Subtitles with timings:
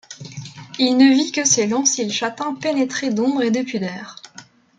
[0.79, 4.15] Il ne vit que ses longs cils châtains pénétrés d’ombre et de pudeur.